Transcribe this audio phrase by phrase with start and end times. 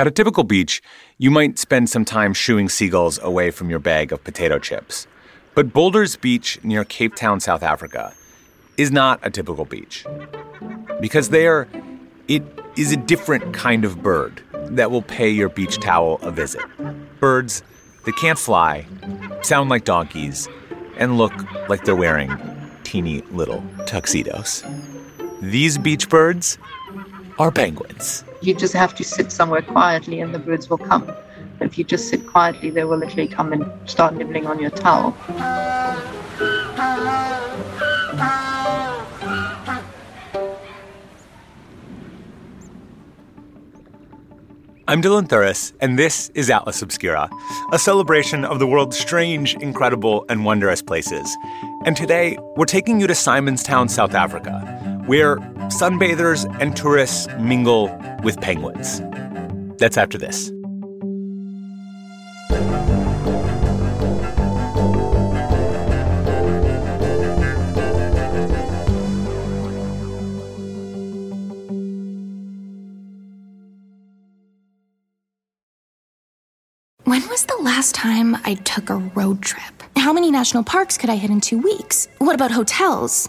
[0.00, 0.80] At a typical beach,
[1.18, 5.06] you might spend some time shooing seagulls away from your bag of potato chips.
[5.54, 8.14] But Boulders Beach near Cape Town, South Africa,
[8.78, 10.06] is not a typical beach.
[11.02, 11.68] Because there,
[12.28, 12.42] it
[12.78, 16.64] is a different kind of bird that will pay your beach towel a visit.
[17.20, 17.62] Birds
[18.06, 18.86] that can't fly,
[19.42, 20.48] sound like donkeys,
[20.96, 21.34] and look
[21.68, 22.34] like they're wearing
[22.84, 24.64] teeny little tuxedos.
[25.42, 26.56] These beach birds
[27.40, 28.22] are penguins.
[28.42, 31.10] You just have to sit somewhere quietly and the birds will come.
[31.62, 35.16] If you just sit quietly, they will literally come and start nibbling on your towel.
[44.86, 47.30] I'm Dylan Thuras, and this is Atlas Obscura,
[47.72, 51.34] a celebration of the world's strange, incredible, and wondrous places.
[51.86, 54.79] And today, we're taking you to Simonstown, South Africa,
[55.10, 55.38] where
[55.70, 57.90] sunbathers and tourists mingle
[58.22, 59.00] with penguins.
[59.76, 60.52] That's after this.
[77.02, 79.64] When was the last time I took a road trip?
[79.96, 82.06] How many national parks could I hit in two weeks?
[82.18, 83.28] What about hotels?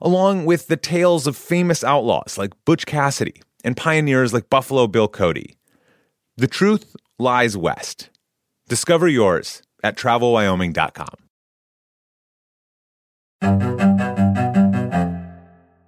[0.00, 5.08] along with the tales of famous outlaws like Butch Cassidy and pioneers like Buffalo Bill
[5.08, 5.56] Cody.
[6.36, 8.10] The truth lies west.
[8.68, 11.28] Discover yours at travelwyoming.com.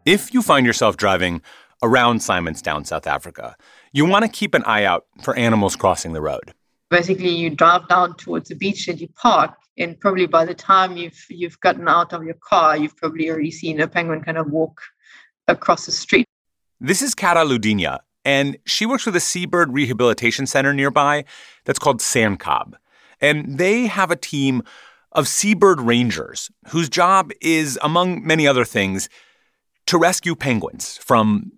[0.06, 1.42] If you find yourself driving
[1.82, 3.56] around Simonstown, South Africa,
[3.92, 6.52] you want to keep an eye out for animals crossing the road.
[6.90, 10.96] Basically, you drive down towards the beach and you park, and probably by the time
[10.96, 14.50] you've you've gotten out of your car, you've probably already seen a penguin kind of
[14.50, 14.80] walk
[15.46, 16.26] across the street.
[16.80, 21.24] This is Kata Ludynia, and she works with a seabird rehabilitation center nearby
[21.64, 22.74] that's called SANCCOB.
[23.20, 24.62] And they have a team
[25.12, 29.08] of seabird rangers whose job is, among many other things,
[29.86, 31.52] to rescue penguins from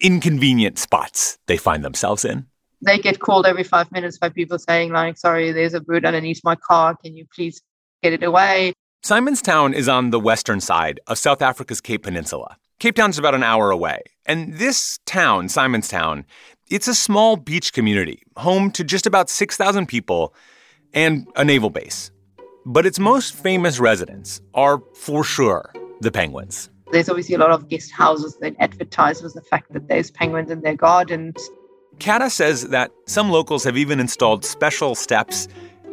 [0.00, 2.46] inconvenient spots they find themselves in.
[2.82, 6.40] They get called every five minutes by people saying, like, sorry, there's a bird underneath
[6.44, 6.96] my car.
[6.96, 7.62] Can you please
[8.02, 8.74] get it away?
[9.04, 12.56] Simonstown is on the western side of South Africa's Cape Peninsula.
[12.78, 14.02] Cape Town's about an hour away.
[14.26, 16.24] And this town, Simonstown,
[16.68, 20.34] it's a small beach community, home to just about 6,000 people
[20.92, 22.10] and a naval base.
[22.66, 26.68] But its most famous residents are, for sure, the penguins.
[26.90, 30.50] There's obviously a lot of guest houses that advertise with the fact that there's penguins
[30.50, 31.48] in their gardens.
[32.00, 35.48] Kata says that some locals have even installed special steps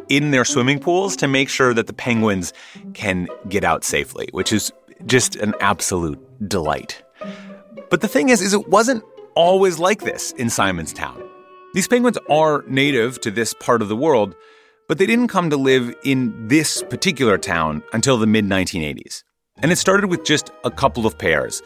[0.08, 2.52] in their swimming pools to make sure that the penguins
[2.92, 4.72] can get out safely, which is
[5.06, 7.02] just an absolute delight.
[7.90, 9.02] But the thing is, is it wasn't
[9.34, 11.22] always like this in Simonstown.
[11.74, 14.34] These penguins are native to this part of the world,
[14.88, 19.24] but they didn't come to live in this particular town until the mid 1980s.
[19.58, 21.62] And it started with just a couple of pairs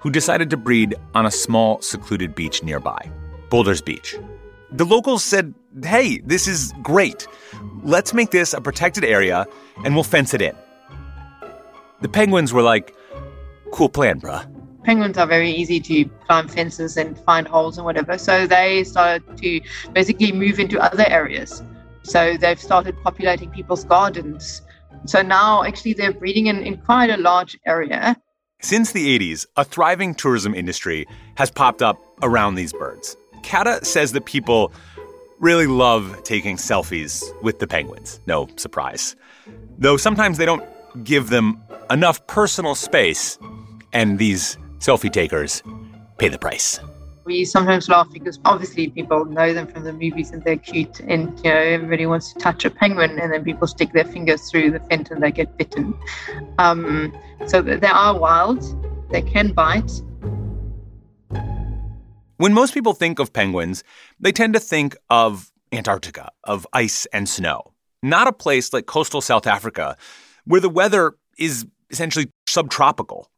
[0.00, 3.10] who decided to breed on a small, secluded beach nearby,
[3.50, 4.16] Boulders Beach.
[4.72, 5.52] The locals said,
[5.82, 7.26] hey, this is great.
[7.82, 9.46] Let's make this a protected area
[9.84, 10.56] and we'll fence it in.
[12.00, 12.94] The penguins were like,
[13.72, 14.46] cool plan, bruh.
[14.84, 18.16] Penguins are very easy to climb fences and find holes and whatever.
[18.16, 19.60] So they started to
[19.92, 21.62] basically move into other areas.
[22.02, 24.62] So they've started populating people's gardens.
[25.04, 28.16] So now actually they're breeding in, in quite a large area.
[28.62, 31.06] Since the 80s, a thriving tourism industry
[31.36, 33.16] has popped up around these birds.
[33.42, 34.72] Kata says that people
[35.38, 38.20] really love taking selfies with the penguins.
[38.26, 39.16] No surprise.
[39.78, 40.64] Though sometimes they don't
[41.04, 43.38] give them enough personal space,
[43.92, 45.62] and these selfie takers
[46.18, 46.78] pay the price.
[47.24, 51.38] We sometimes laugh because obviously people know them from the movies and they're cute, and
[51.44, 54.72] you know everybody wants to touch a penguin, and then people stick their fingers through
[54.72, 55.94] the fence and they get bitten.
[56.58, 57.16] Um,
[57.46, 58.62] so they are wild.
[59.10, 59.90] They can bite.
[62.40, 63.84] When most people think of penguins,
[64.18, 69.20] they tend to think of Antarctica, of ice and snow, not a place like coastal
[69.20, 69.94] South Africa,
[70.46, 73.28] where the weather is essentially subtropical.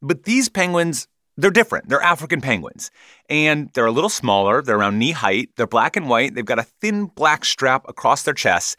[0.00, 1.88] But these penguins, they're different.
[1.88, 2.92] They're African penguins.
[3.28, 4.62] And they're a little smaller.
[4.62, 5.50] They're around knee height.
[5.56, 6.36] They're black and white.
[6.36, 8.76] They've got a thin black strap across their chests.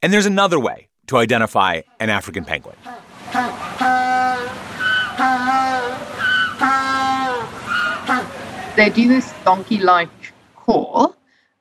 [0.00, 2.76] And there's another way to identify an African penguin.
[8.74, 10.08] They do this donkey like
[10.56, 11.14] call,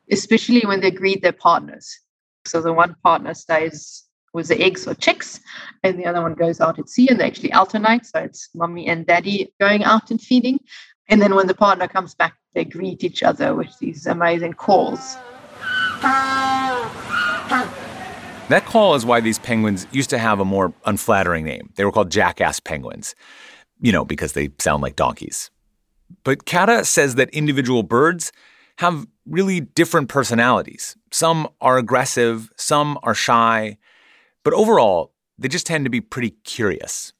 [0.10, 2.00] especially when they greet their partners.
[2.46, 5.42] So the one partner stays with the eggs or chicks,
[5.84, 8.06] and the other one goes out at sea, and they actually alternate.
[8.06, 10.62] So it's mommy and daddy going out and feeding.
[11.10, 15.18] And then when the partner comes back, they greet each other with these amazing calls.
[18.48, 21.72] That call is why these penguins used to have a more unflattering name.
[21.76, 23.16] They were called jackass penguins,
[23.82, 25.52] you know, because they sound like donkeys.
[26.24, 28.32] But Kata says that individual birds
[28.78, 30.96] have really different personalities.
[31.12, 33.78] Some are aggressive, some are shy,
[34.44, 37.14] but overall, they just tend to be pretty curious.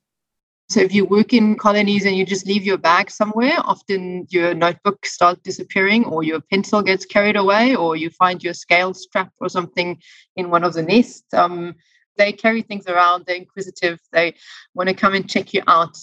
[0.70, 4.54] So if you work in colonies and you just leave your bag somewhere, often your
[4.54, 9.34] notebook starts disappearing or your pencil gets carried away or you find your scale strap
[9.42, 10.02] or something
[10.38, 11.34] in one of the nests.
[11.34, 11.76] Um,
[12.18, 14.36] they carry things around, they're inquisitive, they
[14.74, 15.98] want to come and check you out.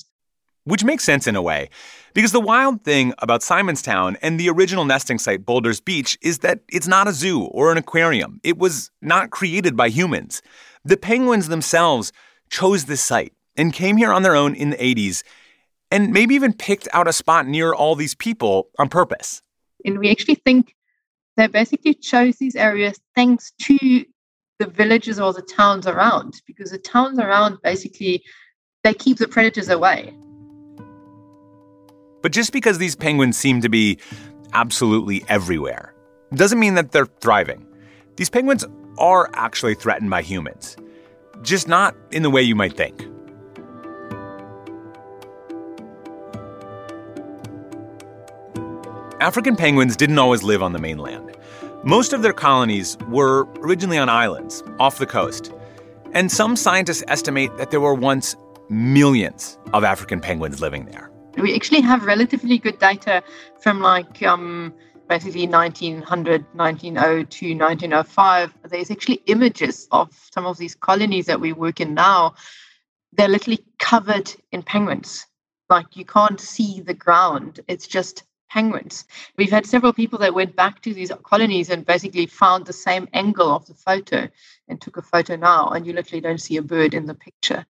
[0.69, 1.70] Which makes sense in a way,
[2.12, 6.61] because the wild thing about Simonstown and the original nesting site, Boulders Beach, is that
[6.70, 8.38] it's not a zoo or an aquarium.
[8.44, 10.43] It was not created by humans.
[10.85, 12.12] The penguins themselves
[12.50, 15.23] chose this site and came here on their own in the 80s
[15.91, 19.41] and maybe even picked out a spot near all these people on purpose.
[19.87, 20.75] And we actually think
[21.38, 24.05] they basically chose these areas thanks to
[24.59, 28.23] the villages or the towns around, because the towns around basically
[28.85, 30.12] they keep the predators away.
[32.28, 33.96] But just because these penguins seem to be
[34.52, 35.94] absolutely everywhere
[36.34, 37.66] doesn't mean that they're thriving.
[38.16, 38.66] These penguins
[38.98, 40.76] are actually threatened by humans,
[41.40, 43.00] just not in the way you might think.
[49.22, 51.34] African penguins didn't always live on the mainland.
[51.82, 55.50] Most of their colonies were originally on islands off the coast.
[56.12, 58.36] And some scientists estimate that there were once
[58.69, 61.10] millions of African penguins living there.
[61.40, 63.23] We actually have relatively good data
[63.61, 64.75] from like um,
[65.08, 68.55] basically 1900, 1902, 1905.
[68.69, 72.35] There's actually images of some of these colonies that we work in now.
[73.12, 75.26] They're literally covered in penguins.
[75.70, 77.61] Like you can't see the ground.
[77.69, 79.05] It's just penguins.
[79.37, 83.08] We've had several people that went back to these colonies and basically found the same
[83.12, 84.29] angle of the photo
[84.69, 87.67] and took a photo now, and you literally don't see a bird in the picture.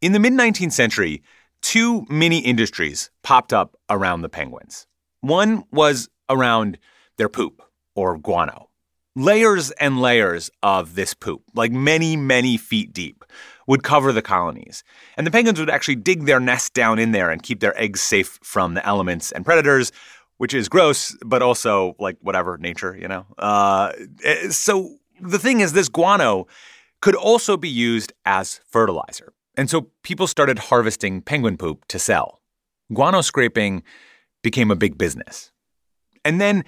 [0.00, 1.22] In the mid 19th century,
[1.62, 4.86] two mini industries popped up around the penguins.
[5.20, 6.78] One was around
[7.16, 7.62] their poop,
[7.94, 8.70] or guano.
[9.16, 13.24] Layers and layers of this poop, like many, many feet deep,
[13.66, 14.82] would cover the colonies.
[15.16, 18.00] And the penguins would actually dig their nest down in there and keep their eggs
[18.00, 19.92] safe from the elements and predators,
[20.38, 23.26] which is gross, but also like whatever, nature, you know?
[23.36, 23.92] Uh,
[24.24, 26.46] eh, so the thing is, this guano
[27.02, 29.34] could also be used as fertilizer.
[29.60, 32.40] And so people started harvesting penguin poop to sell.
[32.94, 33.82] Guano scraping
[34.42, 35.52] became a big business.
[36.24, 36.64] And then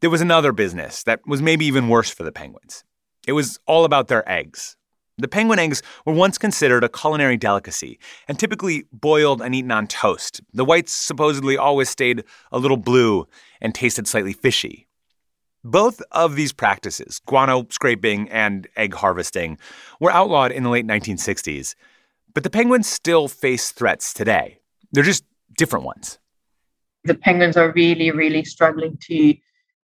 [0.00, 2.82] there was another business that was maybe even worse for the penguins.
[3.28, 4.76] It was all about their eggs.
[5.18, 9.86] The penguin eggs were once considered a culinary delicacy and typically boiled and eaten on
[9.86, 10.40] toast.
[10.52, 13.28] The whites supposedly always stayed a little blue
[13.60, 14.88] and tasted slightly fishy.
[15.62, 19.58] Both of these practices, guano scraping and egg harvesting,
[20.00, 21.76] were outlawed in the late 1960s.
[22.34, 24.58] But the penguins still face threats today.
[24.92, 25.24] They're just
[25.56, 26.18] different ones.
[27.04, 29.34] The penguins are really, really struggling to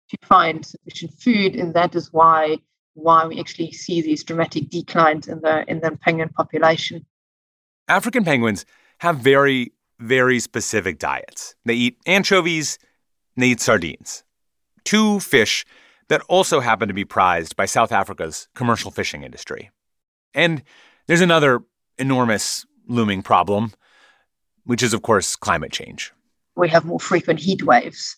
[0.10, 2.60] to find sufficient food, and that is why
[2.94, 7.06] why we actually see these dramatic declines in the in the penguin population.
[7.88, 8.66] African penguins
[9.00, 11.56] have very, very specific diets.
[11.66, 12.78] They eat anchovies,
[13.36, 14.24] and they eat sardines.
[14.84, 15.66] Two fish
[16.10, 19.70] that also happen to be prized by South Africa's commercial fishing industry.
[20.34, 20.64] And
[21.08, 21.62] there's another
[21.98, 23.74] enormous looming problem,
[24.66, 26.14] which is, of course, climate change.
[26.56, 28.16] We have more frequent heat waves.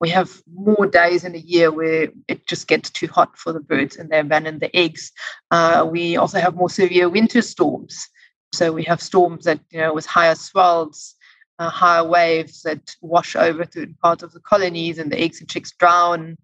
[0.00, 3.60] We have more days in a year where it just gets too hot for the
[3.60, 5.10] birds and they abandon the eggs.
[5.50, 8.08] Uh, we also have more severe winter storms.
[8.54, 11.16] So we have storms that, you know, with higher swells
[11.58, 15.48] uh, higher waves that wash over to parts of the colonies and the eggs and
[15.48, 16.36] chicks drown.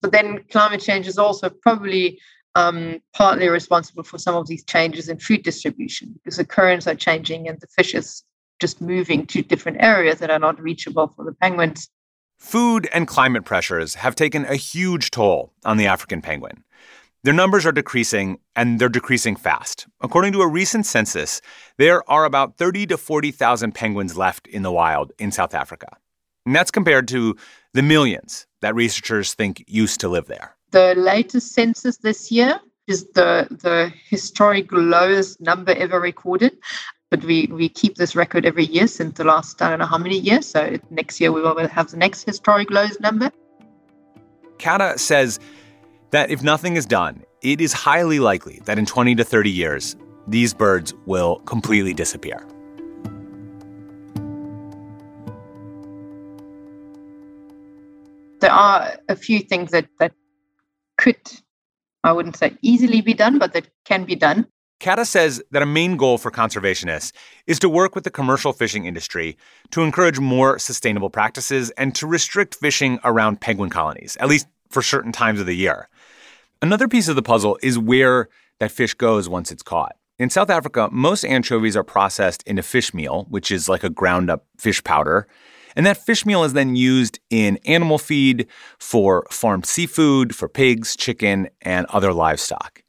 [0.00, 2.20] But then climate change is also probably
[2.54, 6.94] um, partly responsible for some of these changes in food distribution because the currents are
[6.94, 8.22] changing and the fish is
[8.60, 11.88] just moving to different areas that are not reachable for the penguins.
[12.38, 16.64] Food and climate pressures have taken a huge toll on the African penguin.
[17.24, 19.86] Their numbers are decreasing, and they're decreasing fast.
[20.00, 21.40] According to a recent census,
[21.78, 25.96] there are about 30 to 40,000 penguins left in the wild in South Africa.
[26.44, 27.36] And that's compared to
[27.74, 30.56] the millions that researchers think used to live there.
[30.72, 36.56] The latest census this year is the, the historic lowest number ever recorded.
[37.10, 39.98] But we, we keep this record every year since the last, I don't know how
[39.98, 40.46] many years.
[40.46, 43.30] So next year we will have the next historic lowest number.
[44.58, 45.38] Kata says
[46.10, 49.94] that if nothing is done, it is highly likely that in 20 to 30 years,
[50.26, 52.46] these birds will completely disappear.
[58.40, 60.12] There are a few things that, that
[61.02, 61.16] could,
[62.04, 64.46] I wouldn't say easily be done, but that can be done.
[64.78, 67.12] Kata says that a main goal for conservationists
[67.46, 69.36] is to work with the commercial fishing industry
[69.70, 74.82] to encourage more sustainable practices and to restrict fishing around penguin colonies, at least for
[74.82, 75.88] certain times of the year.
[76.60, 78.28] Another piece of the puzzle is where
[78.58, 79.96] that fish goes once it's caught.
[80.18, 84.30] In South Africa, most anchovies are processed into fish meal, which is like a ground
[84.30, 85.26] up fish powder.
[85.76, 88.46] And that fish meal is then used in animal feed,
[88.78, 92.82] for farmed seafood, for pigs, chicken, and other livestock.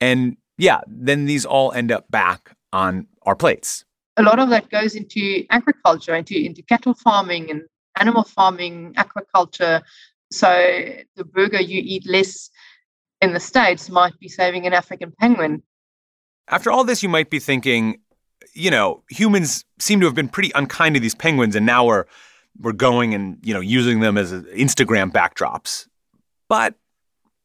[0.00, 3.84] And yeah, then these all end up back on our plates.
[4.16, 7.62] A lot of that goes into agriculture, into, into cattle farming and
[7.98, 9.82] animal farming, aquaculture.
[10.30, 10.48] So
[11.16, 12.50] the burger you eat less
[13.20, 15.62] in the States might be saving an African penguin.
[16.48, 18.00] After all this, you might be thinking,
[18.54, 22.04] you know, humans seem to have been pretty unkind to these penguins, and now we're
[22.58, 25.86] we're going and you know using them as uh, Instagram backdrops.
[26.48, 26.74] But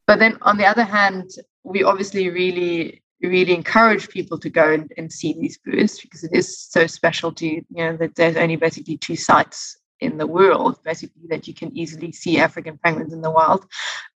[0.06, 1.30] but then on the other hand,
[1.64, 6.32] we obviously really really encourage people to go and, and see these birds because it
[6.34, 10.78] is so special to you know that there's only basically two sites in the world,
[10.84, 13.66] basically, that you can easily see African penguins in the wild.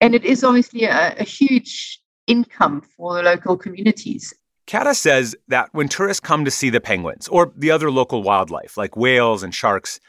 [0.00, 4.32] And it is obviously a, a huge income for the local communities.
[4.66, 8.76] Kata says that when tourists come to see the penguins or the other local wildlife
[8.76, 10.00] like whales and sharks,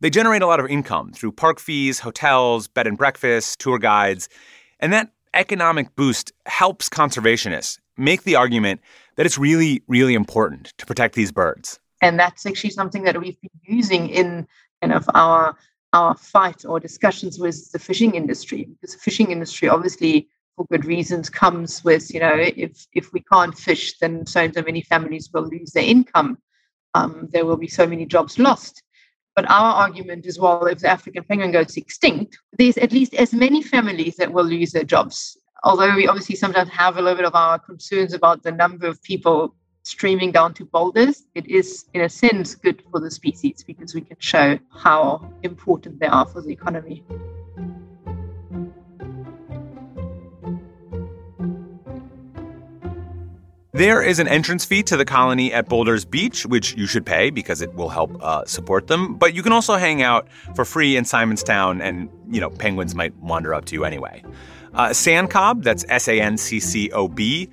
[0.00, 4.28] they generate a lot of income through park fees, hotels, bed and breakfast, tour guides.
[4.80, 8.80] And that economic boost helps conservationists make the argument
[9.16, 11.78] that it's really, really important to protect these birds.
[12.02, 14.48] And that's actually something that we've been using in
[14.80, 15.56] kind of our
[15.92, 20.28] our fight or discussions with the fishing industry because the fishing industry obviously
[20.60, 24.54] for good reasons comes with you know if if we can't fish then so and
[24.54, 26.36] so many families will lose their income.
[26.94, 28.82] Um, there will be so many jobs lost.
[29.36, 33.32] But our argument is well if the african penguin goes extinct there's at least as
[33.32, 35.38] many families that will lose their jobs.
[35.64, 39.02] Although we obviously sometimes have a little bit of our concerns about the number of
[39.02, 43.94] people streaming down to boulders, it is, in a sense, good for the species because
[43.94, 47.02] we can show how important they are for the economy.
[53.80, 57.30] There is an entrance fee to the colony at Boulders Beach, which you should pay
[57.30, 59.14] because it will help uh, support them.
[59.14, 63.16] But you can also hang out for free in Simonstown, and you know penguins might
[63.16, 64.22] wander up to you anyway.
[64.74, 67.48] Uh, SANCCOB, that's S A N C C O B,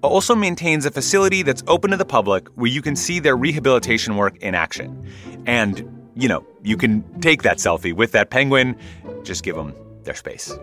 [0.00, 4.16] also maintains a facility that's open to the public where you can see their rehabilitation
[4.16, 5.06] work in action.
[5.44, 8.78] And, you know, you can take that selfie with that penguin,
[9.24, 10.58] just give them their space.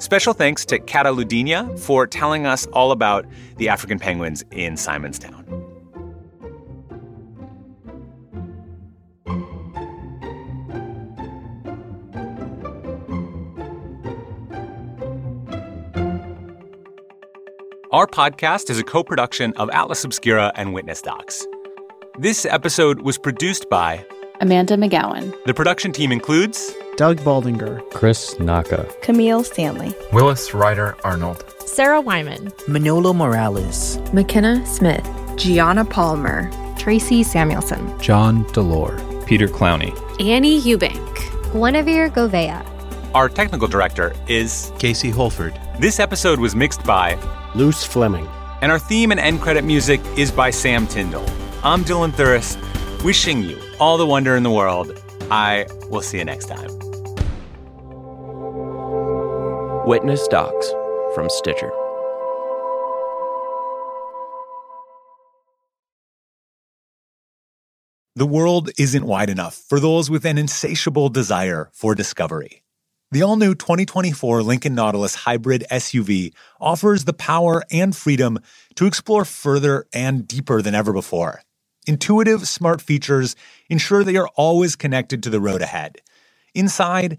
[0.00, 3.26] Special thanks to Kata Ludynia for telling us all about
[3.58, 5.46] the African penguins in Simonstown.
[17.92, 21.46] Our podcast is a co production of Atlas Obscura and Witness Docs.
[22.18, 24.06] This episode was produced by
[24.40, 25.34] Amanda McGowan.
[25.44, 32.52] The production team includes Doug Baldinger, Chris Naka, Camille Stanley, Willis Ryder Arnold, Sarah Wyman,
[32.68, 41.16] Manolo Morales, McKenna Smith, Gianna Palmer, Tracy Samuelson, John Delore, Peter Clowney, Annie Eubank,
[41.54, 42.62] Guinevere Govea.
[43.14, 45.58] Our technical director is Casey Holford.
[45.78, 47.18] This episode was mixed by
[47.54, 48.28] Luce Fleming.
[48.60, 51.24] And our theme and end credit music is by Sam Tyndall.
[51.64, 52.58] I'm Dylan Thuras,
[53.02, 55.02] wishing you all the wonder in the world.
[55.30, 56.89] I will see you next time.
[59.90, 60.70] Witness Docs
[61.16, 61.72] from Stitcher.
[68.14, 72.62] The world isn't wide enough for those with an insatiable desire for discovery.
[73.10, 78.38] The all new 2024 Lincoln Nautilus Hybrid SUV offers the power and freedom
[78.76, 81.42] to explore further and deeper than ever before.
[81.88, 83.34] Intuitive, smart features
[83.68, 85.96] ensure that you're always connected to the road ahead.
[86.54, 87.18] Inside,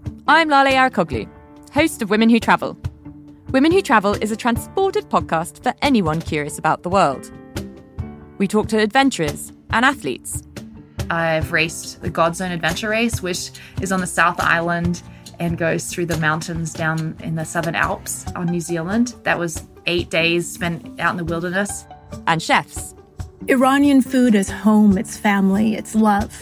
[0.33, 1.27] I'm Lale Arikoglu,
[1.73, 2.77] host of Women Who Travel.
[3.49, 7.29] Women Who Travel is a transported podcast for anyone curious about the world.
[8.37, 10.41] We talk to adventurers and athletes.
[11.09, 15.03] I've raced the Godzone Adventure Race, which is on the South Island
[15.37, 19.15] and goes through the mountains down in the Southern Alps on New Zealand.
[19.23, 21.83] That was eight days spent out in the wilderness.
[22.25, 22.95] And chefs.
[23.49, 26.41] Iranian food is home, it's family, it's love.